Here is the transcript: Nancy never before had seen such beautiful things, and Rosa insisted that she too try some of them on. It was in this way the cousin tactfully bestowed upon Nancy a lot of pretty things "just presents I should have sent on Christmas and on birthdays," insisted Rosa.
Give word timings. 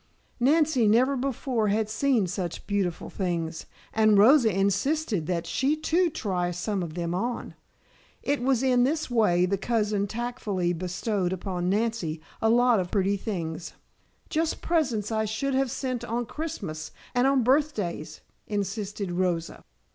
Nancy 0.39 0.87
never 0.87 1.15
before 1.15 1.67
had 1.67 1.87
seen 1.87 2.25
such 2.25 2.65
beautiful 2.65 3.07
things, 3.11 3.67
and 3.93 4.17
Rosa 4.17 4.49
insisted 4.49 5.27
that 5.27 5.45
she 5.45 5.75
too 5.75 6.09
try 6.09 6.49
some 6.49 6.81
of 6.81 6.95
them 6.95 7.13
on. 7.13 7.53
It 8.23 8.41
was 8.41 8.63
in 8.63 8.83
this 8.83 9.11
way 9.11 9.45
the 9.45 9.59
cousin 9.59 10.07
tactfully 10.07 10.73
bestowed 10.73 11.31
upon 11.31 11.69
Nancy 11.69 12.19
a 12.41 12.49
lot 12.49 12.79
of 12.79 12.89
pretty 12.89 13.15
things 13.15 13.73
"just 14.27 14.59
presents 14.63 15.11
I 15.11 15.25
should 15.25 15.53
have 15.53 15.69
sent 15.69 16.03
on 16.03 16.25
Christmas 16.25 16.89
and 17.13 17.27
on 17.27 17.43
birthdays," 17.43 18.21
insisted 18.47 19.11
Rosa. 19.11 19.63